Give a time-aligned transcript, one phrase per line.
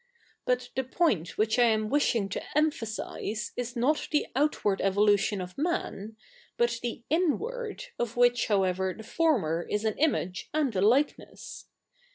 [0.45, 5.41] But the point which I ayn wishing to emphasise is ?iot t/ie outward evolu tion
[5.41, 6.15] of man,
[6.57, 11.65] but the i?iward, of which, however, the former is an iffiage a?id a like?iess.